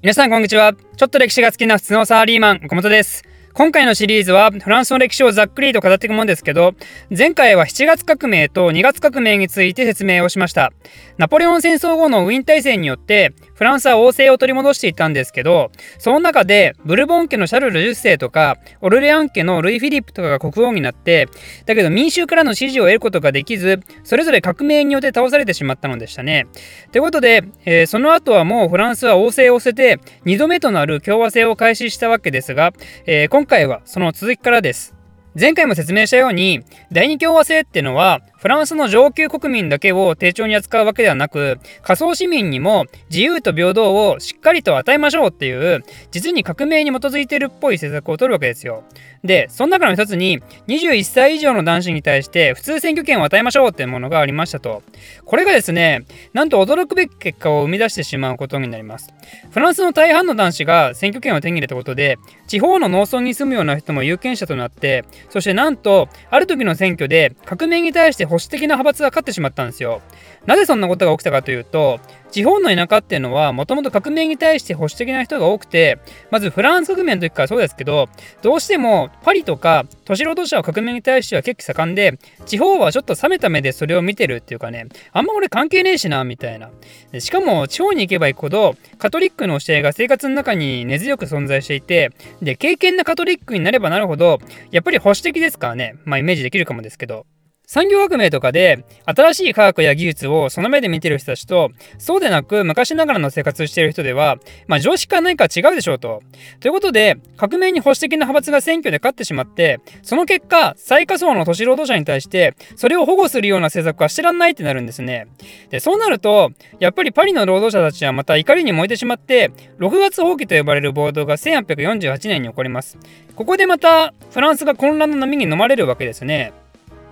[0.00, 0.74] 皆さんこんにちは。
[0.74, 3.24] ちょっと歴史が好きな普通のサラリーマン小本です。
[3.52, 6.74] 今回のシリーズはフランスの歴史をざっくりと語っていくものですけど
[7.10, 10.72] 前回は7月革命と2月革命について説明をしました。
[11.16, 21.28] ナポレオン戦争後のウィーン体制によってフランスは王政を取り戻していたんですけどその中でブルボン家のシャルル10世とかオルレアン家のルイ・フィリップとかが国王になって
[21.66, 26.46] だけど民衆からの支持を得ることができずそれぞれ革命によって倒されてしまったのでしたね。
[26.92, 32.72] ということで、えー、その後はもうフランスは王政を捨てて2度目となる共和制を開始したわけですが、
[33.06, 34.94] えー、今回はその続きからです。
[35.38, 48.84] 前回も説明したように第二共和制っていうのはフランスの上級国民だけを丁重に扱うわけではなく仮想市民にも自由と平等をしっかりと与えましょうっていう実に革命に基づいてるっぽい政策を取るわけですよ。
[49.24, 54.84] でその中の一つに21歳以上の男子に対して普通選挙権を与えましょうっていうものがありましたと。
[55.24, 59.12] これがですねなんと驚くべき結果を生み出してしまうことになります。
[59.50, 70.00] フランスの大半の男子が選挙権を手に入れたことで地方の農村に住むような人も有権者となってそしてなんとある時の選挙で革命に対して保守的な派閥が勝ってしまったんですよ。
[70.46, 75.98] なぜそんなことが起きたかというと地方の田舎っていうのはもともと革命に対して保守的な人が多くて
[76.30, 78.08] まずフランス革命の時からそうですけど
[78.42, 86.70] どうしてもパリとか都市労働者は革命に対しては結構盛んで地方はちょっと冷めた目でそれを見てるっていうかねあんま俺関係ねえしなみたいな。
[87.18, 94.38] しかも地方に行けば行くほどカトリックの教えが生活の中に根強く存在していてで敬虔なカトリックになればなるほど
[94.70, 95.96] やっぱり保守的ですからね。
[96.04, 97.26] まあイメージできるかもですけど。
[97.70, 104.38] 産業革命とかで新しい科学や技術をその目で見てる人たちとそうでなく昔ながらの生活をしている人では、
[104.68, 106.22] まあ、常識か何か違うでしょうと。
[106.60, 115.26] ということで革命に保守的な派閥が選挙で勝ってしまってその結果最下層の都市労働者に対してそれを保護するような政策はしてらんないってなるんですね。
[115.68, 122.96] でそうなるとやっぱりパリの労働者たちはまた怒りに燃えてしまって6月放棄と呼ばれる暴動が1848年に起こります。
[123.36, 126.54] ここでまたフランスが混乱の波に飲まれるわけですね。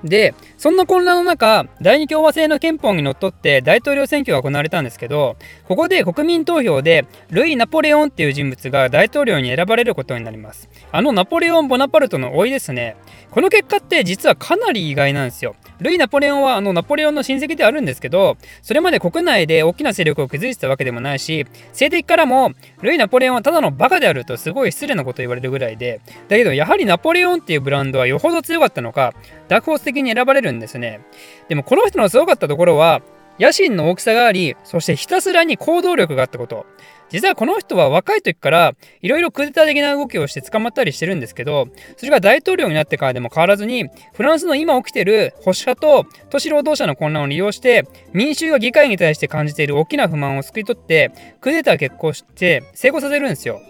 [0.05, 10.69] でそんな混乱の中第二共和制の憲法にのっとって大統領選挙が行われたんですけどここで国民投票でルイ・ナポレオンっていう人物が大統領に選ばれることになります。
[10.93, 12.97] あのナポレオン・ボナパルトの甥ですね。
[13.31, 15.57] この結果って実はかなり意外なんですよ。
[15.81, 29.13] ルイ・ナポレオンはあのナポレオンの親戚であるんですけどそれまで国内で大きな勢力を築いてたわけでもないし性的からもルイ・ナポレオンはただのバカであるとすごい失礼なこと言われるぐらいでだけどやはりナポレオンっていうブランドはよほど強かったのか
[29.49, 31.01] ダークホース的に選ばれるんですね
[31.49, 33.01] でもこの人のすごかったところは
[33.39, 36.67] 野心の大きさがありそしてひたすらに行動力があったこと
[37.09, 53.61] 実はこの人は若い時からいろいろクーデター的な動きをして捕まったりしてるんですけどそれが大統領になってからでも変わらずにフランスの今起きてる保守派と都市労働者の混乱を利用して民衆が議会に対して感じている大きな不満を救い取ってクーデター決行して成功させるんですよ。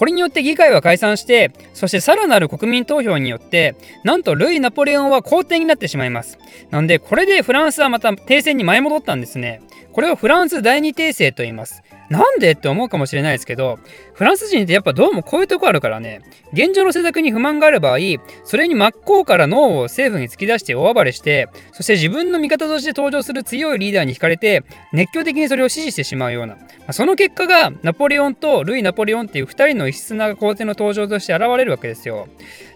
[0.00, 6.38] これによって議会は解散してそしてさらなる国民投票によってなんとルイ・ナポレオンは皇帝になってしまいます。
[6.70, 9.60] なんでこれでフランスはまた停戦に前戻ったんですね。
[9.92, 11.82] これをフランス第二帝政と言います。
[12.10, 13.78] なんでって思うかもしれないですけど
[14.14, 16.22] フランス人ってやっぱどうもこういうとこあるからね
[16.52, 17.98] 現状の政策に不満がある場合
[18.44, 26.58] それに真っ向から脳を政府に突き出して大暴れしてそして自分の味方として登場する強いリーダーに惹かれて熱狂的にそれを支持してしまうような
[26.92, 32.28] その結果がナポレオンとルイ・ナポレオンっていう2人の異質な皇帝の登場として現れるわけですよ。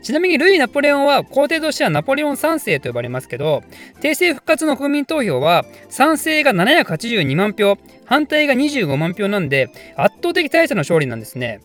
[0.02, 3.62] ちなみにルイ・ナポレオンは皇帝としてはナポレオン3世と呼ばれますけど
[4.00, 11.60] 帝政復活の国民投票は賛成が782万票反対が25万票なんで圧倒的大差の勝利なんですね。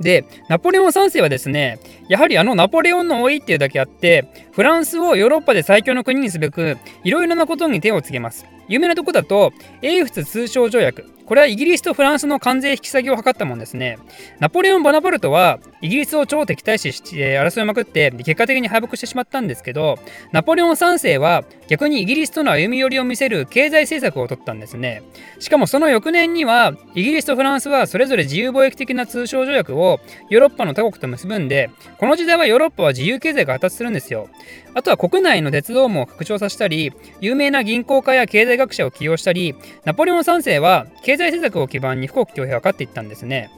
[0.00, 1.78] でナポレオン3世はですね
[2.08, 13.98] やはりあのナポレオンの老いっていうだけあってフランスをヨーロッパで最強の国にすべくいろいろなことに手をつけます有名なとこだと英仏通商条約これはイギリスとフランスの関税引き下げを図ったもんですね。
[14.40, 20.00] ナポレオン・ボナパルトはイギリスを超敵対視して争いまくって結果的に敗北してしまったんですけど
[20.32, 25.04] ナポレオン3世は逆にイギリスとの歩み寄りを見せる経済政策を取ったんですね。
[25.38, 30.00] しかもその翌年にはイギリスとフランスはそれぞれ自由貿易的な通商条約を
[30.30, 34.28] ヨーロッパの他国と結ぶんでこの時代はヨーロッパは自由経済が発達するんですよ。
[34.74, 39.54] あとは国内の鉄道網を拡張させたり有名な銀行家や経済学者を起用したり
[39.84, 43.50] ナポレオン3世は経済政策を基盤に富国強兵を図っていったんですね。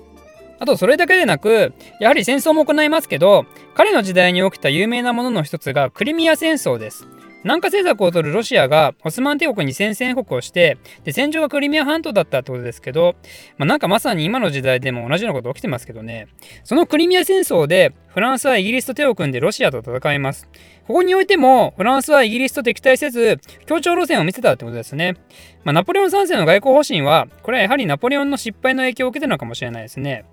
[0.58, 7.04] あとそれだけでなくやはり戦争も行いますけど彼の時代に起きた有名なものの一つがクリミア戦争です。
[7.44, 13.16] 南下政策を取るロシアがオスマン帝国に宣戦布告をしてで戦場がクリミア半島だったってことですけど、
[13.58, 16.28] まあ、なんかまさに今の時代でも同じようなこと起きてますけどね。
[16.64, 20.48] そのクリミア戦争でフランスはイギリスと手を組んでロシアと戦います。
[20.86, 25.16] ここにおいてもフランスはイギリスと敵対せず協調路線を見せたってことですね。
[25.64, 30.24] まあ、ナポレオン3世の外交方針は、これはやはりナポレオンの失敗の影響を受けてるのかもしれないですね。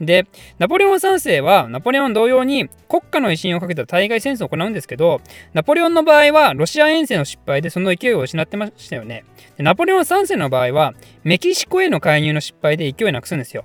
[0.00, 0.26] で、
[0.58, 5.20] ナポレオン3世はナポレオン同様に国家の威信をかけた対外戦争を行うんですけど、
[5.54, 9.24] ナポレオンの場合はロシア遠征の失敗でその勢いを失ってましたよね。
[9.56, 10.94] でナポレオン3世の場合は
[11.24, 13.64] メキシコへの介入の失敗で勢いなくすんですよ。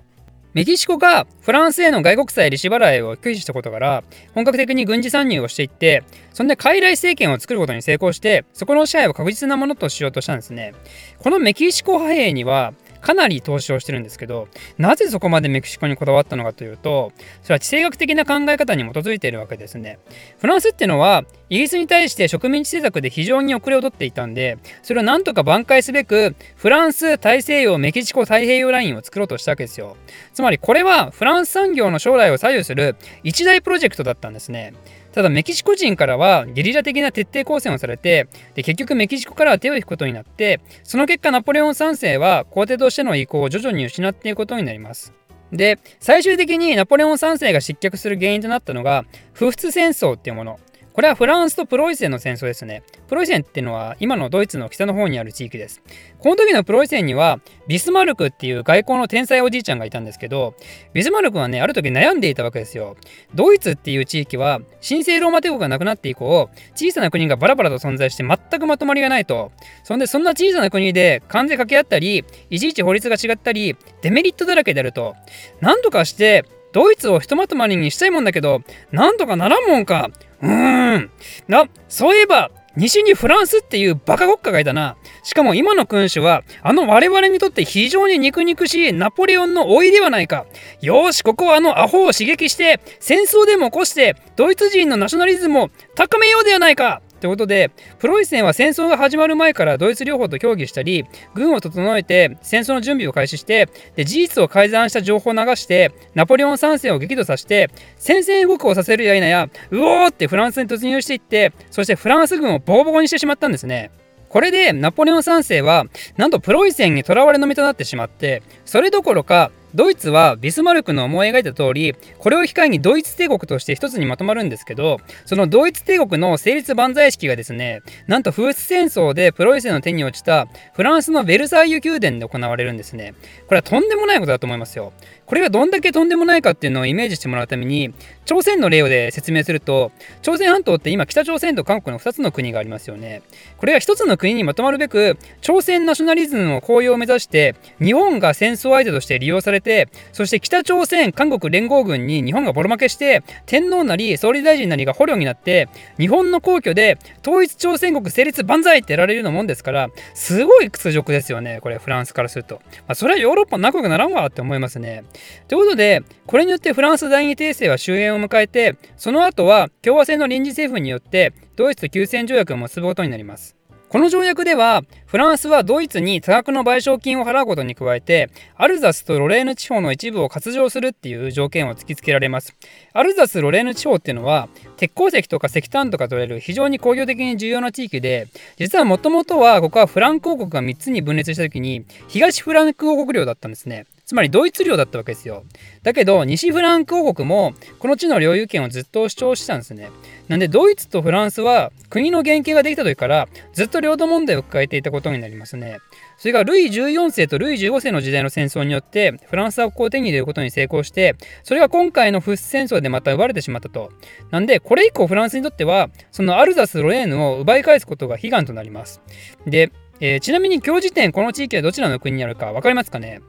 [0.53, 4.03] メキシコがフランスへの外国債利子払いを拒否したことから
[4.35, 10.73] 本格的に軍事参入をしていってそんで傀儡政権を作ることに成功してそこの支配を確実なものとしようとしたんですね
[11.19, 17.11] このメキシコ派兵にはかなり投資をしてるんですけどなぜそこまでメキシコにこだわったのかというと
[17.41, 19.99] それは地政学的な考え方に基づいているわけですね。
[20.39, 29.97] フランスっていうのはイギリスに対して植民地政策で非常に遅れを取っていたんでそれをなんとか挽回すべくフランス大西洋メキシコ太平洋ラインを作ろうとしたわけですよ。
[30.33, 34.73] つまりこれはフランス産業の将来を左右する一大プロジェクトだったんですね。
[35.11, 45.11] ただメキシコ人からはゲリラ的な徹底抗戦をされてで結局メキシコからは手を引くことになってその結果ナポレオン3世は皇帝としての意向を徐々に失っていくことになります。
[45.51, 49.03] で最終的にナポレオン3世が失脚する原因となったのが
[49.33, 50.57] 不仏戦争っていうもの。
[51.01, 52.83] これはフランスとプロイセンの戦争ですね。
[53.07, 55.81] プロイセンっていうのは今のドイツの北の方にある地域です。
[56.19, 60.53] この時のプロイセンにはビスマルクっていう外交の天才おじいちゃんがいたんですけど、
[60.93, 62.97] ビスマルクはね、ある時悩んでいたわけですよ。
[63.33, 69.51] ドイツっていう地域は神聖ローマ帝国がなくなって以降、小さな国がバラバラと存在して全くまとまりがないと。
[69.83, 75.15] そんでそんな小さな国で関税掛け合ったり、いちいち法律が違ったり、デメリットだらけであると。
[75.61, 78.61] なんとかしてドイツをひとまとまりにしたいもんだけど、
[78.91, 80.11] なんとかならんもんか。
[80.41, 81.11] うーん。
[81.47, 84.95] な、そういえば、西にフランスっていうバカ国家がいたな。
[85.23, 90.45] しかも今の君主は、あの我々にとって非常に肉肉しいナポレオンの老いではないか。
[90.81, 97.01] よし、ここはあのアホを刺激して、戦争でも起こして、ドイツ人のナショナリズムを高めようではないか。
[97.21, 113.91] ということで、プロイセンは戦争が始まる前からドイツ両方と協議したり、軍を整えて戦争の準備を開始して、で事実を改ざんした情報を流して、ナポレオン3世を激怒させて、宣戦布告をさせるや否や、うおーってフランスに突入していって、そしてフランス軍をボコボコにしてしまったんですね。
[114.31, 115.85] これでナポレオン3世は
[116.15, 133.13] なんとプロイセンに囚われの身となってしまってそれどころかドイツはビスマルクの思い描いた通りこれを機会にドイツ帝国として一つにまとまるんですけどそのドイツ帝国の成立万歳式がですねなんと風雪戦争でプロイセンの手に落ちたフランスのベルサイユ宮殿で行われるんですね。
[133.47, 134.93] これはとんでもないことだと思いますよ。
[135.25, 137.93] これがどんだけとんでもないかっていうのをイメージしてもらうために
[138.25, 139.91] 朝鮮の例で説明すると
[140.21, 143.21] 朝鮮半島って今北朝鮮と韓国の2つの国がありますよね。
[143.57, 162.55] これが1つの国にまとまるべく朝鮮ナショナリズムの高揚を目指して日本が戦争相手として利用されてそして北朝鮮韓国連合軍に日本がボロ負けして天皇なり総理大臣なりが捕虜になって日本の皇居で統一朝鮮国成立万歳ってやられるようなもんですからすごい屈辱ですよねこれフランスからすると、
[162.87, 165.03] まあ、それはヨーロッパ仲良くならんわって思いますね
[165.47, 173.60] ということで、これによってフランス第二帝政は終焉を迎えて、その後は共和制の臨時政府によってドイツと休戦条約を結ぶことになります。
[173.91, 182.55] この条約では、フランスはドイツに多額の賠償金を払うことに加えて、アルザスとロレーヌ地方の一部を割譲するっていう条件を突きつけられます。
[182.93, 184.47] アルザス・ロレーヌ地方っていうのは、
[184.77, 193.87] 鉄鉱石とか石炭とか取れる非常に工業的に重要な地域で、実はもともとはここはフランク王国が3つに分裂した時に、東フランク王国領だったんですね。
[194.11, 195.45] つまりドイツ領だったわけですよ。
[195.83, 199.89] だけど、西フランク王国もこの地の領有権をずっと主張してたんですね。
[200.27, 205.77] なんで、ドイツとフランスは国の原型ができた時からずっと領土問題を抱えていたことになりますね。
[206.17, 213.93] それがルイ14世とルイ15世の時代の戦争によってフランスはここを手に入れることに成功して、それが今回のフッス戦争でまた奪われてしまったと。
[214.29, 219.01] なんで、これ以降フランスにとっては、そのアルザス・ロレーヌを奪い返すことが悲願となります。
[219.47, 219.71] で、
[220.01, 223.21] えー、ちなみに今日時点この地域はどちらの国にあるか分かりますかね？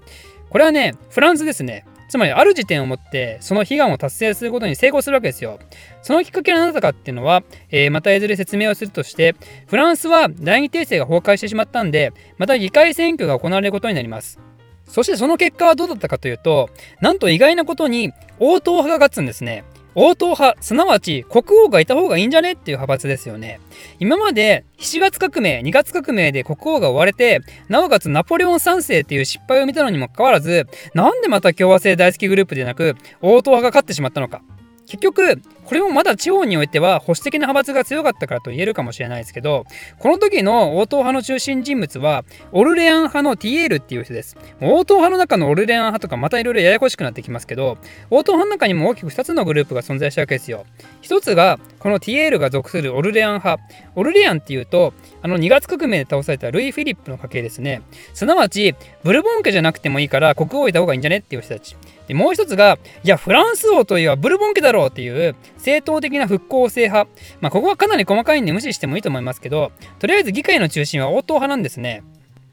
[0.53, 1.87] これはね、フランスですね。
[2.11, 5.59] つまりある時点をもってその悲願を達成することに成功するわけですよ。
[6.03, 9.35] そのきっかけは何だったかっていうのは、えー、またいずれ説明をするとして
[9.67, 14.39] フランスは第二帝政が崩壊してしまったんでまた議会選挙が行われることになります。
[14.85, 16.69] そしてその結果はどうだったかというと
[17.01, 19.65] なんと意外なことに応答派が勝つんですね。
[19.95, 22.53] 応答派、すなわち国王がいた方がいいんじゃね？
[22.53, 23.61] っていう派閥ですよね。
[23.99, 34.43] 今まで7月革命、2月革命で国王が追われて、なおかつナポレオン3世っていう失敗を見たのにもかかわらず、なんでまた共和制大好きグループでなく、応答派が勝ってしまったのか。
[34.87, 39.65] 結局、これもまだ地方においては保守的な派閥が強かったからと言えるかもしれないですけど、
[39.99, 44.37] この時の応答派の中心人物は、オルレアン派のティエールっていう人です。
[44.61, 47.79] 応答派の中のオルレアン派とかまたいろいろややこしくなってきますけど、
[48.11, 50.67] 応答派の中にも大きく2つのグループが存在したわけですよ。
[51.03, 53.63] 1つが、このティエールが属するオルレアン派。
[53.95, 57.83] オルレアンっていうと、あの2月革命で倒されたルイ・フィリップの家系ですね。
[58.15, 61.77] すなわち、ブルボン家じゃなくてもいいから国王いた方がいいんじゃねっていう人たち。
[62.09, 67.09] でもう一つが、いや、フランス王といえばブルボン家だろうっていう正統的な復興制派。
[67.41, 72.03] まあ、ここはかなり細かいんで無視してもいいと思いますけど、とりあえず議会の中心は応答派なんですね。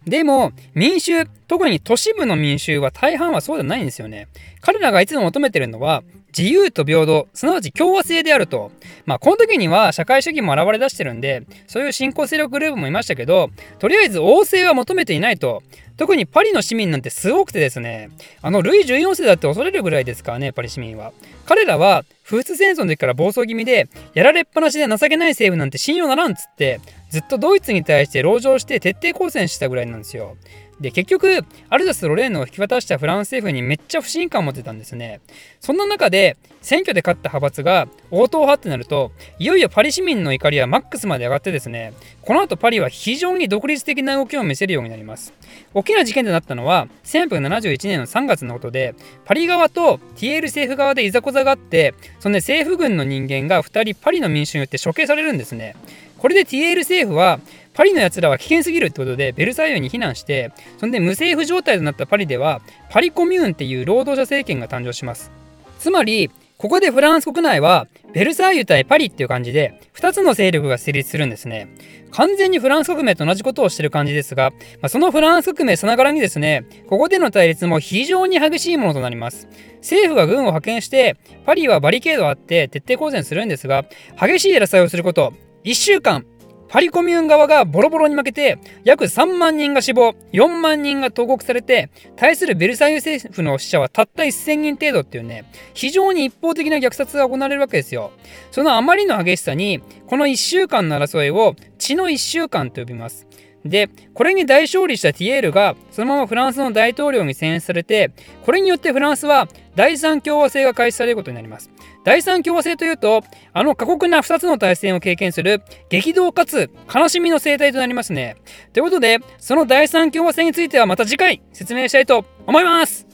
[0.06, 4.28] でも、民衆、特に都市部の民衆は大半はそうじゃないんですよね。
[4.62, 6.04] 彼らがいつも求めてるのは、
[6.38, 8.72] 自由と平等、すなわち共和制であると。
[9.06, 15.64] まあ、この時には社会主義も現れ出してるんで、そういう新興勢力グループもいましたけど、とりあえず王政は求めていないと。
[15.98, 18.10] 特にパリの市民なんてすごくてですね、
[18.42, 21.12] あの、ルイ14世だって恐れるぐらいですからね、パリ市民は。
[21.46, 30.38] 彼らは、フー戦争の時から暴走気味で、やられっぱなしで情けない政府なんて信用ならんっつって、ずっとドイツに対して籠城して徹底抗戦したぐらいなんですよ。
[30.80, 35.20] で、結局、アルザス・ロレーヌを引き渡したフランス政府にめっちゃ不信感を持ってたんですね。
[35.60, 45.34] そんな中で、選挙で勝った派閥が応答派ってなると、いよいよパリ市民の怒りはマックスまで上がってですね、この後パリは非常に独立的な動きを見せるようになります。
[45.74, 48.96] 大きな事件となったのは、1871年の3月のことで、
[49.26, 55.76] パリ側とティエール政府側でいざこざがあって、そんで政府軍の人間が2人パリの民衆によって処刑されるんですね。
[56.20, 57.40] これでティエール政府は
[57.74, 65.32] パリのやつらは危険すぎるってことでベルサイユに避難してそんで無政府状態となったパリではパリコミューンっていう労働者政権が誕生します。
[65.80, 71.70] つまりここでフランス国内はベルサイユ対パリっていう感じで2つの勢力が成立するんですね。
[72.12, 79.48] 完全にフランス革命と同じことをしてる感じですが、まあ、そのフランス革命さながらにですねここでの対立も非常に激しいものとなります。
[79.78, 83.86] 政府が軍を派遣してパリはバリケードをあって徹底抗戦するんですが
[84.20, 85.32] 激しい争いをすること
[85.64, 86.26] 1週間
[86.70, 98.12] パリコミューン側がボロボロに負けて、約3万人が死亡、4万人が投獄されて、対するベルサイユ政府の死者はたった1000人程度っていうね、非常に一方的な虐殺が行われるわけですよ。
[98.52, 103.26] そのあまりの激しさに、この1週間の争いを血の1週間と呼びます。
[103.66, 108.12] で、これに大勝利したティエールがそのままフランスの大統領に選出されて、
[108.46, 111.70] これによってフランスは第三共和制が開始されることになります。
[112.06, 113.22] 第三共和制というと、
[113.54, 118.38] あの過酷な2つの対戦を経験する激動かつ悲しみの生態となりますね。
[118.74, 123.06] ということで、その第三共和制についてはまた次回説明したいと思います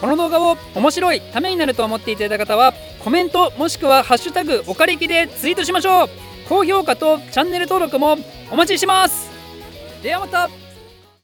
[0.00, 2.72] この動画を面白いためになると思っていただいた方は
[3.04, 6.08] コメントもしくは「ハッシュタグおかりき」でツイートしましょう
[6.48, 8.16] 高評価とチャンネル登録も
[8.50, 9.39] お待ちしてます
[10.02, 10.59] ではまた。